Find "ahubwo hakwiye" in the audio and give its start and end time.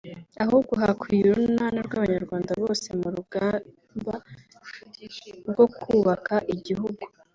0.43-1.27